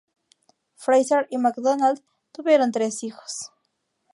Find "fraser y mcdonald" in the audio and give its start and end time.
0.77-2.03